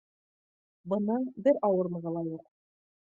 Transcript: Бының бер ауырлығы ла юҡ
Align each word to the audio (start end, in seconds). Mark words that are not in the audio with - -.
Бының 0.93 1.27
бер 1.47 1.59
ауырлығы 1.69 2.15
ла 2.17 2.25
юҡ 2.31 2.49